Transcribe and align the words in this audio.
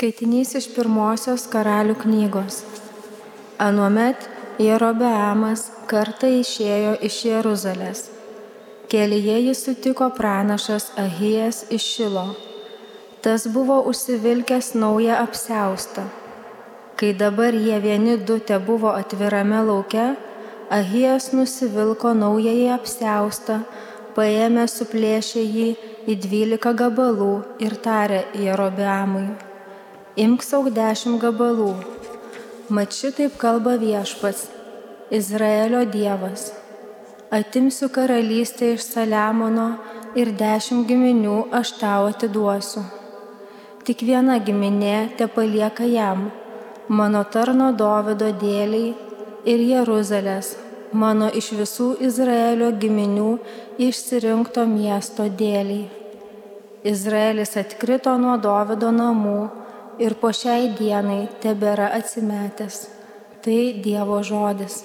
Skaitinys 0.00 0.54
iš 0.56 0.66
pirmosios 0.72 1.42
karalių 1.52 1.92
knygos. 2.00 2.62
Anuomet 3.60 4.22
Jerobeamas 4.56 5.66
kartą 5.90 6.30
išėjo 6.38 6.94
iš 7.04 7.18
Jeruzalės. 7.28 8.00
Kelyje 8.88 9.34
jis 9.44 9.60
sutiko 9.66 10.08
pranašas 10.16 10.86
Ahijas 11.02 11.58
iš 11.68 11.88
Šilo. 11.96 12.22
Tas 13.20 13.44
buvo 13.58 13.76
užsivilkęs 13.92 14.70
naują 14.80 15.18
apseustą. 15.26 16.06
Kai 16.96 17.12
dabar 17.24 17.52
jie 17.52 17.76
vieni 17.84 18.16
du 18.16 18.38
te 18.40 18.56
buvo 18.56 18.94
atvirame 19.02 19.60
lauke, 19.68 20.06
Ahijas 20.78 21.28
nusivilko 21.36 22.14
naująjį 22.22 22.72
apseustą, 22.78 23.60
paėmė 24.16 24.64
suplėšė 24.78 25.44
jį 25.44 25.70
į 26.08 26.18
dvylika 26.24 26.72
gabalų 26.72 27.32
ir 27.68 27.76
tarė 27.84 28.24
Jerobeamui 28.46 29.49
imk 30.20 30.42
sauk 30.44 30.66
dešimt 30.76 31.20
gabalų. 31.22 31.70
Mat 32.76 32.92
šitaip 32.92 33.38
kalba 33.40 33.76
viešpats, 33.80 34.48
Izraelio 35.18 35.80
Dievas. 35.94 36.50
Atimsiu 37.32 37.88
karalystę 37.94 38.74
iš 38.74 38.84
Saliamono 38.84 39.68
ir 40.20 40.32
dešimt 40.42 40.84
giminių 40.90 41.36
aš 41.60 41.72
tau 41.78 42.08
atiduosiu. 42.10 42.82
Tik 43.86 44.04
viena 44.08 44.36
giminė 44.44 44.96
te 45.16 45.28
palieka 45.36 45.88
jam, 45.88 46.26
mano 46.88 47.22
tarno 47.36 47.70
Dovido 47.72 48.28
dėliai 48.42 48.92
ir 49.48 49.64
Jeruzalės, 49.70 50.52
mano 50.92 51.30
iš 51.40 51.52
visų 51.62 51.88
Izraelio 52.10 52.68
giminių 52.82 53.30
išsirinkto 53.88 54.66
miesto 54.68 55.30
dėliai. 55.42 55.88
Izraelis 56.92 57.56
atkrito 57.60 58.12
nuo 58.20 58.36
Dovido 58.40 58.92
namų 58.92 59.38
ir 59.98 60.14
po 60.20 60.30
šiai 60.36 60.70
dienai 60.78 61.26
tebėra 61.42 61.90
atsimetęs. 61.98 62.86
Tai 63.40 63.60
Dievo 63.84 64.20
žodis. 64.22 64.82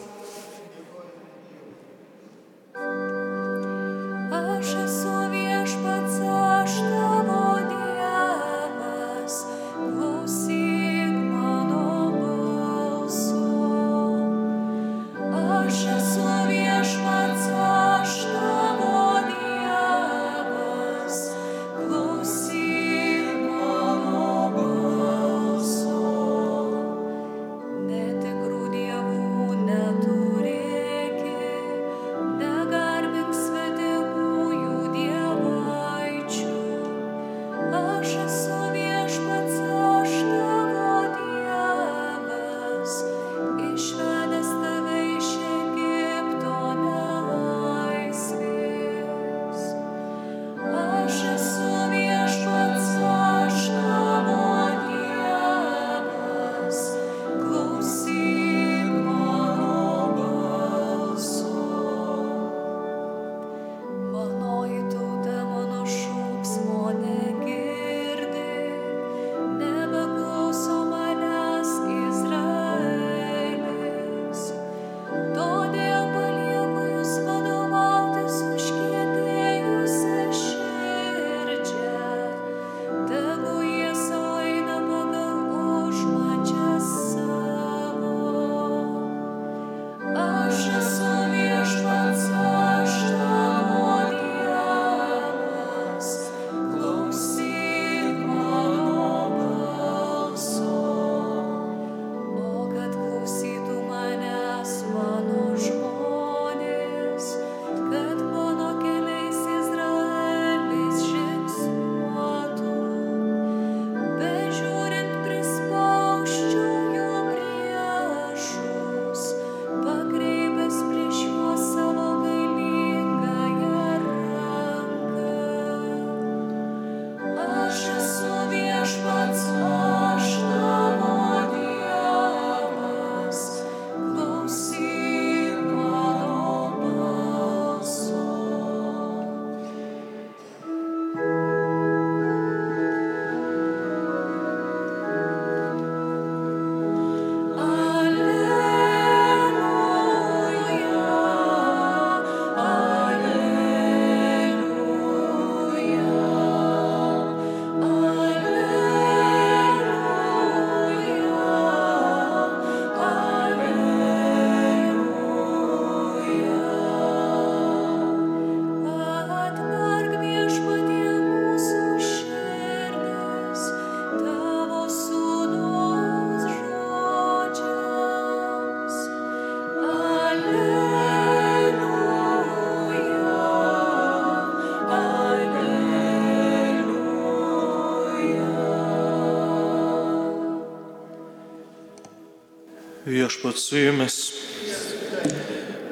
Viešpat 193.36 193.58
su 193.58 193.78
jumis. 193.78 194.32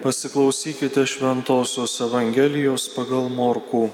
Pasiklausykite 0.03 1.03
Šventojios 1.03 1.97
Evangelijos 1.99 2.85
pagal 2.95 3.27
Morkų. 3.27 3.89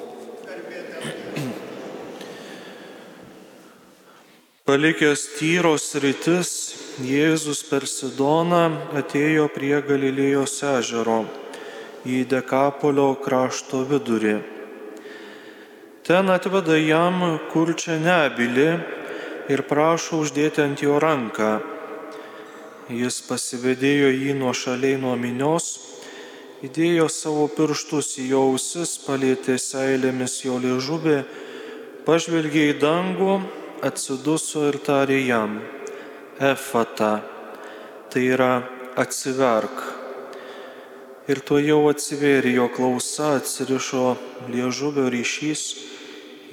Palikęs 4.69 5.23
tyros 5.39 5.87
rytis, 5.97 6.51
Jėzus 7.01 7.63
per 7.71 7.87
Sidoną 7.89 8.93
atėjo 9.01 9.47
prie 9.49 9.81
Galilėjos 9.81 10.53
ežero 10.75 11.23
į 12.05 12.21
Dekapolio 12.29 13.15
krašto 13.17 13.81
vidurį. 13.89 14.35
Ten 16.05 16.29
atveda 16.29 16.77
jam 16.77 17.41
kurčią 17.49 17.97
nebilį 17.97 18.69
ir 19.49 19.65
prašo 19.65 20.21
uždėti 20.21 20.67
ant 20.69 20.85
jo 20.85 21.01
ranką. 21.01 21.68
Jis 22.89 23.19
pasivedėjo 23.21 24.07
jį 24.09 24.31
nuo 24.33 24.49
šaliai 24.49 24.97
nuo 24.97 25.11
minios, 25.13 25.65
įdėjo 26.65 27.05
savo 27.13 27.43
pirštus 27.53 28.15
į 28.17 28.23
jo 28.31 28.39
ausis, 28.47 28.95
palėtė 29.03 29.59
seilėmis 29.61 30.39
jo 30.41 30.55
liežuvį, 30.57 31.19
pažvelgė 32.07 32.63
į 32.71 32.79
dangų 32.81 33.35
atsiduso 33.85 34.65
ir 34.71 34.79
tarė 34.81 35.19
jam, 35.21 35.59
Efata, 36.41 37.19
tai 38.09 38.23
yra 38.33 38.63
atsiverk. 38.97 39.83
Ir 41.29 41.43
tuo 41.45 41.59
jau 41.61 41.83
atsivėrė 41.91 42.55
jo 42.55 42.71
klausa, 42.73 43.35
atsirišo 43.37 44.15
liežuvio 44.49 45.11
ryšys 45.13 45.65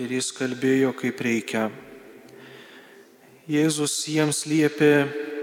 ir 0.04 0.12
jis 0.18 0.28
kalbėjo 0.36 0.92
kaip 1.00 1.22
reikia. 1.24 1.70
Jėzus 3.48 4.02
jiems 4.10 4.44
liepė 4.50 4.92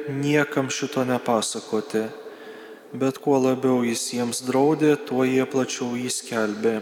niekam 0.10 0.70
šito 0.70 1.04
nepasakoti, 1.06 2.04
bet 2.94 3.18
kuo 3.18 3.40
labiau 3.42 3.84
jis 3.86 4.04
jiems 4.14 4.44
draudė, 4.48 4.96
tuo 5.08 5.26
jie 5.28 5.46
plačiau 5.50 5.96
jį 5.98 6.12
skelbė. 6.14 6.76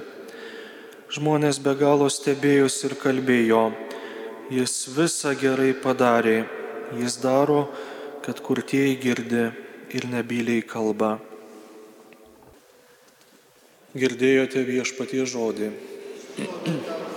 Žmonės 1.12 1.60
be 1.64 1.74
galo 1.76 2.08
stebėjosi 2.12 2.86
ir 2.88 2.96
kalbėjo, 3.02 3.64
jis 4.52 4.76
visą 4.96 5.34
gerai 5.40 5.74
padarė, 5.76 6.46
jis 7.00 7.18
daro, 7.24 7.66
kad 8.24 8.40
kurtieji 8.44 8.96
girdi 9.02 9.46
ir 9.92 10.08
nebyliai 10.08 10.64
kalba. 10.64 11.20
Girdėjote 13.92 14.64
viešpatie 14.64 15.26
žodį. 15.28 15.72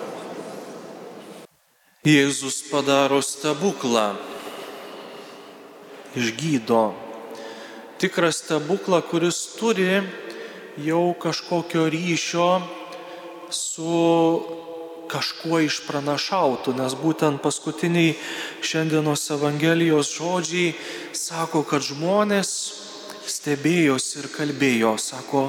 Jėzus 2.04 2.64
padaro 2.68 3.22
stebuklą, 3.24 4.33
išgydo. 6.16 6.94
Tikrą 7.98 8.30
stebuklą, 8.34 9.02
kuris 9.06 9.38
turi 9.58 10.02
jau 10.82 11.14
kažkokio 11.14 11.86
ryšio 11.90 12.48
su 13.50 13.98
kažkuo 15.10 15.60
išpranašautų, 15.66 16.74
nes 16.78 16.96
būtent 16.98 17.42
paskutiniai 17.44 18.16
šiandienos 18.64 19.28
Evangelijos 19.36 20.10
žodžiai 20.16 20.72
sako, 21.14 21.62
kad 21.68 21.84
žmonės 21.84 22.50
stebėjosi 23.30 24.22
ir 24.22 24.30
kalbėjo, 24.34 24.96
sako, 24.98 25.48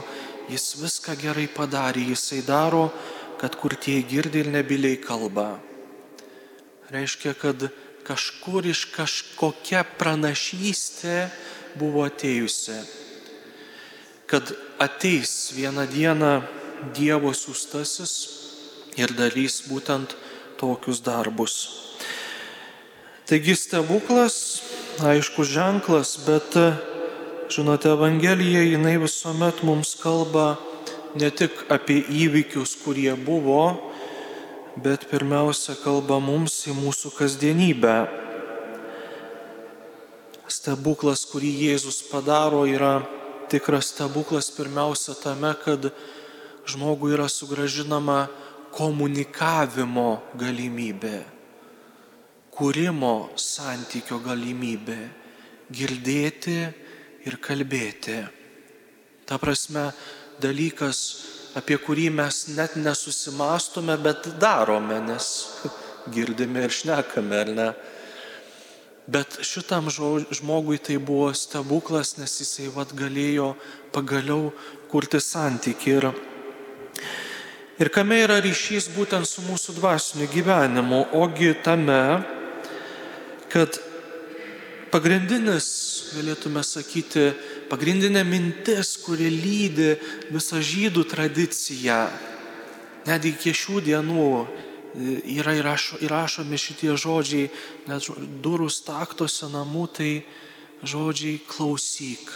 jis 0.51 0.75
viską 0.79 1.15
gerai 1.19 1.47
padarė, 1.51 2.03
jisai 2.11 2.43
daro, 2.45 2.89
kad 3.41 3.57
kur 3.59 3.75
tie 3.75 4.01
girdi 4.05 4.43
ir 4.43 4.51
nebiliai 4.53 4.99
kalba. 5.01 5.55
Reiškia, 6.93 7.33
kad 7.33 7.67
kažkur 8.05 8.67
iš 8.69 8.85
kažkokia 8.93 9.81
pranašystė 9.97 11.25
buvo 11.79 12.05
atėjusi, 12.05 12.77
kad 14.29 14.53
ateis 14.81 15.51
vieną 15.55 15.87
dieną 15.89 16.35
Dievo 16.93 17.31
siūstasis 17.33 18.11
ir 18.99 19.13
darys 19.15 19.63
būtent 19.65 20.13
tokius 20.59 20.99
darbus. 21.01 21.55
Taigi 23.25 23.55
stebuklas, 23.57 24.61
aišku, 25.01 25.47
ženklas, 25.49 26.19
bet, 26.27 26.53
žinote, 27.49 27.89
Evangelija 27.95 28.61
jinai 28.67 28.99
visuomet 29.01 29.63
mums 29.65 29.95
kalba 29.97 30.59
ne 31.17 31.31
tik 31.33 31.65
apie 31.73 32.03
įvykius, 32.05 32.75
kurie 32.83 33.15
buvo, 33.17 33.94
bet 34.75 35.07
pirmiausia 35.07 35.75
kalba 35.79 36.19
mums 36.19 36.57
į 36.67 36.75
mūsų 36.75 37.13
kasdienybę. 37.15 37.95
Stebuklas, 40.51 41.23
kurį 41.29 41.51
Jėzus 41.65 42.01
padaro, 42.09 42.65
yra 42.67 42.99
tikras 43.49 43.93
stebuklas 43.93 44.51
pirmiausia 44.53 45.15
tame, 45.21 45.53
kad 45.63 45.89
žmogui 46.67 47.13
yra 47.15 47.27
sugražinama 47.31 48.25
komunikavimo 48.75 50.19
galimybė, 50.35 51.21
kūrimo 52.51 53.15
santykio 53.39 54.19
galimybė, 54.25 54.99
girdėti 55.71 56.57
ir 57.25 57.39
kalbėti. 57.41 58.19
Ta 59.25 59.39
prasme, 59.41 59.87
dalykas, 60.43 60.99
apie 61.55 61.77
kurį 61.79 62.09
mes 62.11 62.45
net 62.51 62.75
nesusimastome, 62.75 63.95
bet 64.03 64.27
darome, 64.41 64.99
nes 65.07 65.27
girdime 66.11 66.65
ir 66.67 66.73
šnekame, 66.73 67.43
ar 67.45 67.51
ne? 67.55 67.69
Bet 69.07 69.37
šitam 69.45 69.87
žmogui 69.93 70.79
tai 70.81 70.97
buvo 70.97 71.29
stebuklas, 71.37 72.15
nes 72.17 72.39
jisai 72.41 72.71
vad 72.73 72.93
galėjo 72.97 73.53
pagaliau 73.93 74.49
kurti 74.89 75.21
santyki. 75.21 75.93
Ir, 75.99 76.07
ir 77.77 77.91
kame 77.93 78.17
yra 78.25 78.39
ryšys 78.41 78.89
būtent 78.95 79.29
su 79.29 79.45
mūsų 79.45 79.77
dvasiniu 79.77 80.27
gyvenimu, 80.33 81.03
ogi 81.21 81.53
tame, 81.63 82.01
kad 83.53 83.77
pagrindinis, 84.89 85.69
galėtume 86.17 86.65
sakyti, 86.65 87.29
pagrindinė 87.69 88.23
mintis, 88.27 88.95
kuri 89.01 89.29
lydi 89.31 89.95
visą 90.33 90.61
žydų 90.61 91.05
tradiciją, 91.09 91.99
net 93.05 93.25
iki 93.25 93.53
šių 93.55 93.81
dienų 93.85 94.29
yra 95.35 95.55
įrašo, 95.59 95.99
įrašomi 96.05 96.59
šitie 96.59 96.93
žodžiai, 96.99 97.49
net 97.89 98.07
durų 98.43 98.69
staktose 98.71 99.49
namų, 99.51 99.87
tai 99.97 100.11
žodžiai 100.85 101.41
klausyk, 101.49 102.31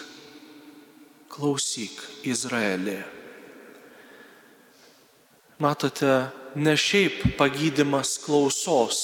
klausyk 1.32 2.04
Izraelį. 2.28 3.00
Matote, 5.60 6.30
ne 6.56 6.74
šiaip 6.80 7.36
pagydimas 7.40 8.18
klausos, 8.24 9.00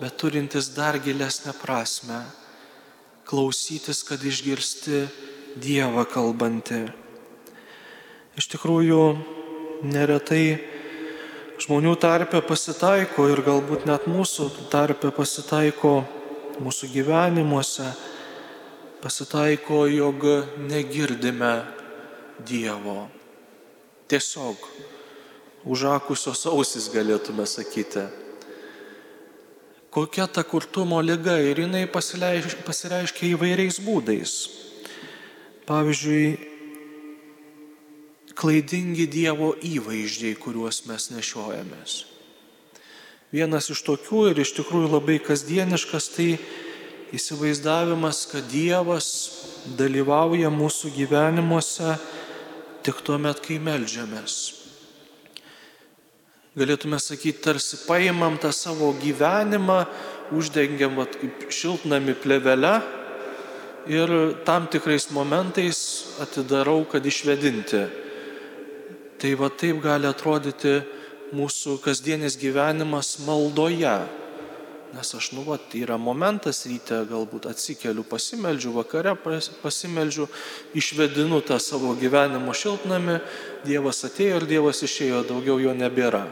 bet 0.00 0.14
turintis 0.20 0.70
dar 0.74 0.98
gilesnę 1.02 1.54
prasme- 1.62 2.20
klausytis, 3.26 4.04
kad 4.06 4.22
išgirsti 4.22 5.06
Dievą 5.56 6.04
kalbantį. 6.08 6.82
Iš 8.36 8.48
tikrųjų, 8.52 9.02
neretai 9.88 10.58
žmonių 11.62 11.94
tarpe 12.00 12.42
pasitaiko 12.44 13.30
ir 13.32 13.40
galbūt 13.46 13.86
net 13.88 14.04
mūsų 14.10 14.50
tarpe 14.72 15.08
pasitaiko 15.16 15.94
mūsų 16.60 16.90
gyvenimuose, 16.92 17.88
pasitaiko, 19.00 19.86
jog 19.88 20.28
negirdime 20.68 21.54
Dievo. 22.46 23.06
Tiesiog 24.12 24.68
užakusios 25.66 26.46
ausis 26.52 26.92
galėtume 26.92 27.48
sakyti. 27.48 28.06
Kokia 29.96 30.26
ta 30.28 30.42
kurtumo 30.44 30.98
lyga 31.00 31.38
ir 31.40 31.62
jinai 31.62 31.86
pasireiškia 31.88 33.30
įvairiais 33.30 33.78
būdais. 33.80 34.32
Pavyzdžiui, 35.64 36.26
klaidingi 38.36 39.06
Dievo 39.08 39.54
įvaizdžiai, 39.64 40.36
kuriuos 40.36 40.82
mes 40.90 41.08
nešiojamės. 41.14 41.94
Vienas 43.32 43.70
iš 43.72 43.80
tokių 43.88 44.26
ir 44.34 44.42
iš 44.44 44.52
tikrųjų 44.58 44.92
labai 44.98 45.16
kasdieniškas 45.24 46.10
tai 46.12 46.28
įsivaizdavimas, 47.16 48.26
kad 48.34 48.44
Dievas 48.52 49.08
dalyvauja 49.80 50.52
mūsų 50.52 50.92
gyvenimuose 50.92 51.96
tik 52.84 53.00
tuo 53.00 53.16
met, 53.16 53.40
kai 53.40 53.56
melžiamės. 53.56 54.65
Galėtume 56.56 56.96
sakyti, 56.96 57.42
tarsi 57.44 57.76
paimam 57.84 58.38
tą 58.40 58.48
savo 58.48 58.94
gyvenimą, 58.96 59.82
uždengiam 60.32 60.94
vat, 60.96 61.18
kaip 61.20 61.50
šiltnami 61.52 62.14
plevelę 62.16 62.78
ir 63.92 64.12
tam 64.48 64.64
tikrais 64.66 65.10
momentais 65.12 66.06
atidarau, 66.24 66.86
kad 66.88 67.04
išvedinti. 67.04 67.82
Tai 69.20 69.32
va 69.36 69.50
taip 69.52 69.82
gali 69.84 70.08
atrodyti 70.08 70.78
mūsų 71.36 71.76
kasdienis 71.84 72.38
gyvenimas 72.40 73.18
maldoje. 73.26 73.98
Nes 74.96 75.12
aš, 75.18 75.32
nu, 75.36 75.44
va, 75.44 75.58
yra 75.76 75.98
momentas 76.00 76.62
ryte, 76.64 77.02
galbūt 77.10 77.50
atsikeliu, 77.50 78.06
pasimeldžiu, 78.08 78.72
vakare 78.78 79.12
pasimeldžiu, 79.60 80.24
išvedinu 80.72 81.42
tą 81.44 81.60
savo 81.60 81.92
gyvenimo 82.00 82.56
šiltnami, 82.56 83.20
Dievas 83.68 84.06
atėjo 84.08 84.40
ir 84.40 84.50
Dievas 84.56 84.80
išėjo, 84.86 85.26
daugiau 85.28 85.60
jo 85.60 85.76
nebėra. 85.76 86.24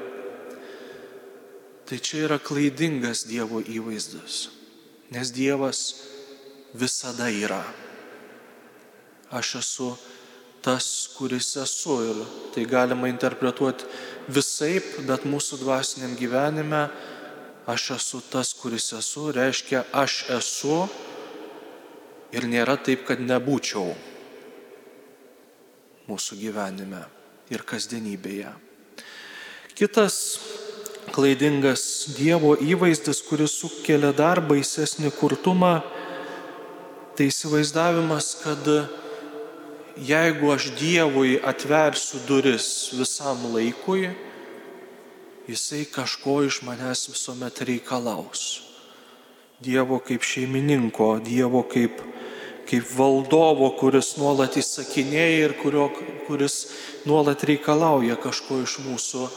Tai 1.84 1.98
čia 2.00 2.24
yra 2.24 2.38
klaidingas 2.40 3.26
Dievo 3.28 3.60
įvaizdas, 3.60 4.48
nes 5.12 5.32
Dievas 5.36 5.80
visada 6.72 7.28
yra. 7.28 7.60
Aš 9.34 9.54
esu 9.60 9.90
tas, 10.64 10.86
kuris 11.12 11.50
esu 11.60 11.98
ir 12.08 12.22
tai 12.54 12.64
galima 12.64 13.10
interpretuoti 13.12 13.84
visaip, 14.32 15.02
bet 15.04 15.26
mūsų 15.28 15.60
dvasiniam 15.60 16.16
gyvenime 16.16 16.86
aš 17.68 17.90
esu 17.98 18.22
tas, 18.32 18.54
kuris 18.56 18.88
esu, 18.96 19.28
reiškia 19.36 19.84
aš 19.92 20.22
esu 20.38 20.78
ir 22.32 22.48
nėra 22.48 22.78
taip, 22.80 23.04
kad 23.04 23.20
nebūčiau 23.20 23.92
mūsų 26.08 26.40
gyvenime 26.40 27.04
ir 27.52 27.64
kasdienybėje. 27.68 28.52
Kitas 29.74 30.16
klaidingas 31.14 32.08
Dievo 32.16 32.56
įvaizdis, 32.58 33.22
kuris 33.28 33.54
sukelia 33.60 34.10
dar 34.16 34.40
baisesnį 34.42 35.12
kurtumą, 35.14 35.78
tai 37.14 37.28
įsivaizdavimas, 37.30 38.32
kad 38.42 38.66
jeigu 39.94 40.50
aš 40.56 40.72
Dievui 40.80 41.38
atversiu 41.38 42.18
duris 42.26 42.66
visam 42.98 43.46
laikui, 43.54 44.10
jisai 45.46 45.84
kažko 45.86 46.40
iš 46.48 46.62
manęs 46.66 47.06
visuomet 47.12 47.62
reikalaus. 47.68 48.64
Dievo 49.62 50.00
kaip 50.02 50.26
šeimininko, 50.26 51.20
Dievo 51.22 51.62
kaip, 51.62 52.00
kaip 52.66 52.94
valdovo, 52.98 53.70
kuris 53.78 54.16
nuolat 54.18 54.58
įsakinėja 54.58 55.44
ir 55.46 55.54
kurio, 55.62 55.92
kuris 56.26 56.64
nuolat 57.06 57.46
reikalauja 57.46 58.18
kažko 58.18 58.64
iš 58.64 58.80
mūsų 58.82 59.28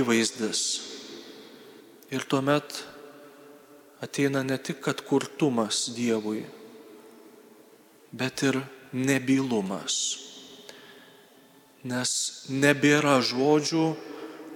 įvaizdis. 0.00 0.89
Ir 2.10 2.24
tuomet 2.26 2.84
ateina 4.02 4.42
ne 4.42 4.56
tik, 4.58 4.80
kad 4.82 5.02
kurtumas 5.06 5.84
Dievui, 5.94 6.42
bet 8.10 8.42
ir 8.42 8.58
nebylumas. 8.92 9.96
Nes 11.86 12.10
nebėra 12.50 13.20
žodžių, 13.24 13.84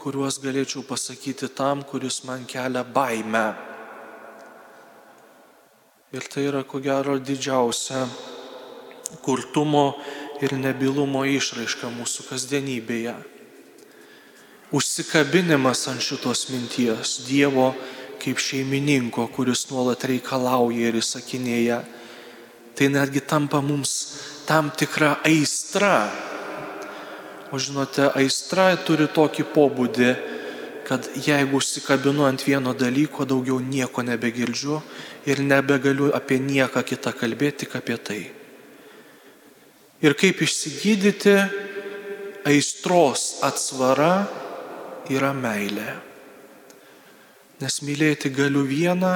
kuriuos 0.03 0.41
galėčiau 0.43 0.83
pasakyti 0.85 1.49
tam, 1.55 1.85
kuris 1.87 2.25
man 2.29 2.43
kelia 2.45 2.83
baimę. 2.85 3.47
Ir 6.15 6.27
tai 6.31 6.49
yra 6.51 6.65
ko 6.67 6.83
gero 6.83 7.17
didžiausia 7.23 8.03
kurtumo 9.23 9.95
ir 10.43 10.53
nebylumo 10.59 11.25
išraiška 11.39 11.89
mūsų 11.95 12.27
kasdienybėje. 12.29 13.15
Užsikabinimas 14.73 15.89
ant 15.93 16.01
šitos 16.01 16.49
minties 16.49 17.19
Dievo 17.29 17.75
kaip 18.25 18.41
šeimininko, 18.41 19.27
kuris 19.35 19.67
nuolat 19.69 20.07
reikalauja 20.09 20.89
ir 20.89 20.97
įsakinėja, 20.97 21.83
tai 22.75 22.89
netgi 22.89 23.21
tampa 23.21 23.61
mums 23.61 23.93
tam 24.49 24.71
tikra 24.73 25.19
aistra. 25.27 26.09
O 27.53 27.61
žinote, 27.61 28.09
aistra 28.17 28.73
turi 28.81 29.07
tokį 29.13 29.45
pobūdį, 29.53 30.09
kad 30.89 31.07
jeigu 31.17 31.61
užsikabinu 31.61 32.25
ant 32.27 32.43
vieno 32.45 32.73
dalyko, 32.77 33.29
daugiau 33.29 33.61
nieko 33.61 34.03
nebegirdžiu 34.05 34.81
ir 35.29 35.41
nebegaliu 35.45 36.11
apie 36.17 36.41
nieką 36.41 36.83
kitą 36.85 37.13
kalbėti, 37.17 37.65
tik 37.65 37.77
apie 37.79 37.99
tai. 38.01 38.23
Ir 40.05 40.17
kaip 40.19 40.41
išsigydyti 40.45 41.37
aistros 42.45 43.39
atsvara 43.45 44.27
yra 45.13 45.33
meilė. 45.37 45.95
Nes 47.61 47.81
mylėti 47.85 48.31
galiu 48.35 48.65
vieną, 48.67 49.15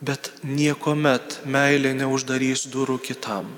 bet 0.00 0.32
niekuomet 0.44 1.40
meilė 1.44 1.92
neuždarys 1.96 2.66
durų 2.72 2.98
kitam. 3.04 3.50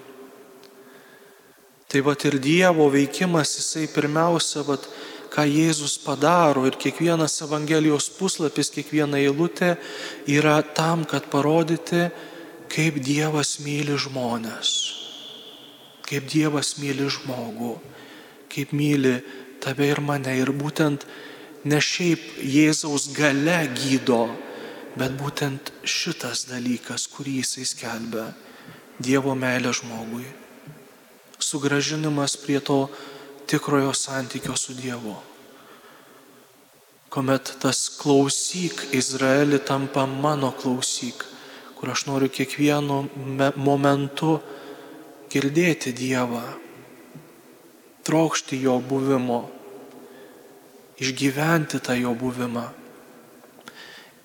Tai 1.93 2.01
vad 2.01 2.25
ir 2.25 2.39
Dievo 2.41 2.89
veikimas, 2.89 3.53
jisai 3.59 3.85
pirmiausia, 3.93 4.63
vad, 4.65 4.87
ką 5.33 5.45
Jėzus 5.49 5.99
padaro 6.01 6.65
ir 6.69 6.77
kiekvienas 6.81 7.39
Evangelijos 7.45 8.09
puslapis, 8.17 8.73
kiekviena 8.73 9.21
eilutė 9.21 9.75
yra 10.29 10.59
tam, 10.77 11.05
kad 11.09 11.29
parodyti, 11.33 12.09
kaip 12.73 12.99
Dievas 13.05 13.59
myli 13.61 13.97
žmonės, 14.01 14.73
kaip 16.09 16.29
Dievas 16.33 16.75
myli 16.81 17.09
žmogų, 17.13 17.75
kaip 18.53 18.73
myli 18.77 19.19
tave 19.63 19.89
ir 19.89 20.01
mane. 20.03 20.35
Ir 20.39 20.51
būtent 20.53 21.07
ne 21.65 21.79
šiaip 21.79 22.43
Jėzaus 22.43 23.11
gale 23.17 23.63
gydo, 23.79 24.27
bet 24.99 25.15
būtent 25.17 25.73
šitas 25.87 26.47
dalykas, 26.51 27.07
kurį 27.13 27.41
jisai 27.41 27.67
skelbia- 27.69 28.33
Dievo 29.07 29.35
meilė 29.35 29.73
žmogui. 29.75 30.27
Sugražinimas 31.39 32.37
prie 32.37 32.61
to 32.61 32.89
tikrojo 33.47 33.93
santykio 33.95 34.57
su 34.57 34.75
Dievu. 34.75 35.17
Komet 37.13 37.57
tas 37.61 37.89
klausyk 38.01 38.95
Izraeli 38.95 39.59
tampa 39.59 40.07
mano 40.07 40.53
klausyk, 40.53 41.25
kur 41.77 41.91
aš 41.91 42.07
noriu 42.07 42.29
kiekvienu 42.29 42.99
momentu 43.57 44.41
girdėti 45.33 45.93
Dievą, 45.93 46.62
trokšti 48.07 48.59
jo 48.63 48.79
buvimo, 48.83 49.45
išgyventi 51.03 51.81
tą 51.83 51.97
jo 51.99 52.15
buvimą 52.15 52.67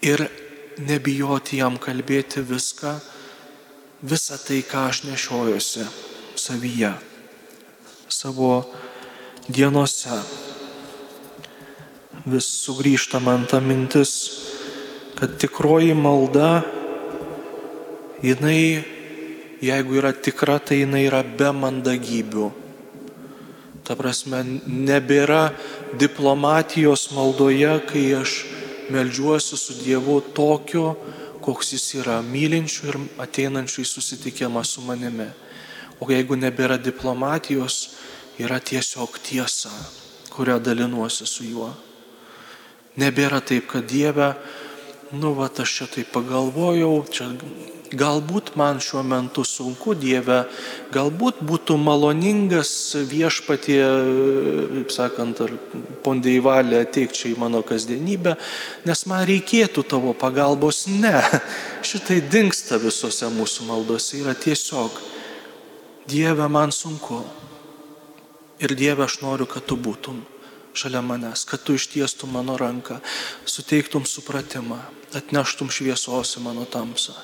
ir 0.02 0.28
nebijoti 0.78 1.58
jam 1.58 1.78
kalbėti 1.82 2.44
viską, 2.46 2.98
visą 4.06 4.38
tai, 4.42 4.62
ką 4.62 4.88
aš 4.92 5.04
nešiojuosi 5.08 5.88
savyje, 6.38 6.94
savo 8.10 8.52
dienose. 9.50 10.22
Vis 12.28 12.48
sugrįžta 12.66 13.22
man 13.24 13.48
ta 13.50 13.62
mintis, 13.64 14.14
kad 15.18 15.38
tikroji 15.42 15.96
malda, 15.98 16.62
jinai, 18.22 18.84
jeigu 19.64 19.98
yra 20.02 20.14
tikra, 20.14 20.60
tai 20.60 20.84
jinai 20.84 21.08
yra 21.08 21.24
be 21.24 21.54
mandagybių. 21.56 22.67
Ta 23.88 23.96
prasme, 23.96 24.42
nebėra 24.68 25.54
diplomatijos 25.96 27.08
maldoje, 27.16 27.72
kai 27.88 28.04
aš 28.20 28.34
melžiuosi 28.92 29.56
su 29.56 29.78
Dievu 29.80 30.20
tokiu, 30.36 30.90
koks 31.44 31.72
jis 31.78 31.86
yra, 32.02 32.18
mylinčių 32.20 32.90
ir 32.92 32.98
ateinančių 33.24 33.86
į 33.86 33.88
susitikimą 33.88 34.66
su 34.68 34.84
manimi. 34.84 35.30
O 36.04 36.10
jeigu 36.12 36.36
nebėra 36.36 36.76
diplomatijos, 36.76 37.96
yra 38.44 38.60
tiesiog 38.60 39.16
tiesa, 39.24 39.72
kurią 40.36 40.60
dalinuosi 40.60 41.26
su 41.26 41.48
juo. 41.48 41.72
Nebėra 43.00 43.40
taip, 43.40 43.70
kad 43.72 43.88
Dieve, 43.88 44.34
nu, 45.12 45.34
va, 45.34 45.48
aš 45.48 45.74
čia 45.78 45.88
taip 45.92 46.12
pagalvojau, 46.12 46.94
čia 47.12 47.30
galbūt 47.96 48.56
man 48.60 48.82
šiuo 48.84 49.04
metu 49.08 49.46
sunku, 49.48 49.96
Dieve, 49.96 50.42
galbūt 50.92 51.40
būtų 51.48 51.78
maloningas 51.80 52.72
viešpatie, 53.08 53.80
kaip 54.74 54.92
sakant, 54.92 55.42
ar 55.46 55.54
pondeivalė 56.04 56.82
ateik 56.84 57.16
čia 57.16 57.32
į 57.32 57.38
mano 57.40 57.64
kasdienybę, 57.64 58.36
nes 58.88 59.06
man 59.08 59.24
reikėtų 59.30 59.86
tavo 59.88 60.14
pagalbos. 60.18 60.86
Ne, 60.92 61.16
šitai 61.88 62.22
dinksta 62.28 62.82
visose 62.82 63.32
mūsų 63.32 63.70
maldose, 63.72 64.20
yra 64.24 64.36
tiesiog, 64.36 65.04
Dieve, 66.08 66.48
man 66.48 66.72
sunku. 66.72 67.20
Ir 68.64 68.74
Dieve, 68.80 69.04
aš 69.06 69.20
noriu, 69.22 69.46
kad 69.46 69.66
tu 69.68 69.76
būtum 69.76 70.24
šalia 70.78 71.02
manęs, 71.02 71.46
kad 71.50 71.64
tu 71.64 71.76
ištiestum 71.78 72.36
mano 72.38 72.58
ranką, 72.58 73.00
suteiktum 73.46 74.06
supratimą, 74.06 74.80
atneštum 75.18 75.72
šviesos 75.74 76.38
į 76.38 76.46
mano 76.46 76.68
tamsą. 76.70 77.16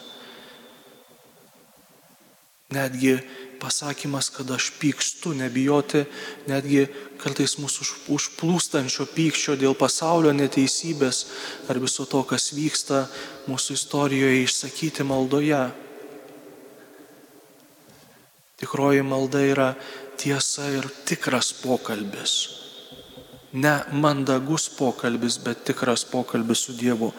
Netgi 2.74 3.20
pasakymas, 3.62 4.30
kad 4.34 4.52
aš 4.52 4.72
pykstu, 4.80 5.32
nebijoti, 5.38 6.04
netgi 6.50 6.88
kartais 7.22 7.56
mūsų 7.62 7.86
užplūstančio 8.12 9.06
pykčio 9.14 9.56
dėl 9.60 9.78
pasaulio 9.78 10.34
neteisybės 10.36 11.22
ar 11.72 11.80
viso 11.80 12.08
to, 12.10 12.24
kas 12.28 12.50
vyksta 12.56 13.06
mūsų 13.48 13.78
istorijoje, 13.78 14.42
išsakyti 14.44 15.06
maldoje. 15.08 15.62
Tikroji 18.64 19.06
malda 19.06 19.46
yra 19.46 19.70
tiesa 20.20 20.68
ir 20.72 20.90
tikras 21.08 21.54
pokalbis. 21.64 22.63
Ne 23.54 23.74
mandagus 23.94 24.66
pokalbis, 24.74 25.38
bet 25.38 25.64
tikras 25.68 26.04
pokalbis 26.10 26.66
su 26.66 26.74
Dievu. 26.74 27.12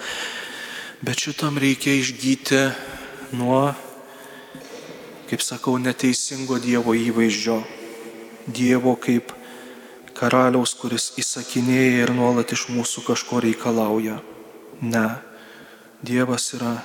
Bet 1.00 1.20
šitam 1.22 1.58
reikia 1.62 1.94
išgyti 1.94 2.58
nuo, 3.38 3.70
kaip 5.30 5.44
sakau, 5.46 5.76
neteisingo 5.78 6.58
Dievo 6.58 6.96
įvaizdžio. 6.98 7.60
Dievo 8.50 8.96
kaip 8.98 9.30
karaliaus, 10.18 10.74
kuris 10.74 11.12
įsakinėja 11.22 12.02
ir 12.02 12.14
nuolat 12.18 12.50
iš 12.50 12.66
mūsų 12.74 13.06
kažko 13.06 13.38
reikalauja. 13.46 14.18
Ne. 14.82 15.06
Dievas 16.02 16.50
yra 16.58 16.80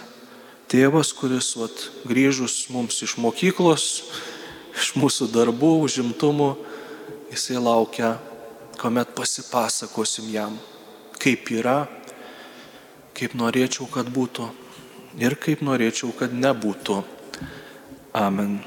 tėvas, 0.70 1.10
kuris, 1.18 1.56
vat, 1.58 1.90
grįžus 2.06 2.68
mums 2.70 3.02
iš 3.02 3.18
mokyklos, 3.18 3.90
iš 4.78 4.94
mūsų 4.94 5.34
darbų, 5.34 5.80
užimtumų, 5.90 6.54
jisai 7.34 7.58
laukia, 7.58 8.20
kuomet 8.80 9.12
pasipasakosim 9.16 10.30
jam, 10.32 10.56
kaip 11.20 11.52
yra, 11.52 11.84
kaip 13.18 13.36
norėčiau, 13.36 13.90
kad 13.92 14.08
būtų 14.16 14.48
ir 15.20 15.36
kaip 15.36 15.64
norėčiau, 15.66 16.14
kad 16.16 16.32
nebūtų. 16.32 17.02
Amen. 18.16 18.60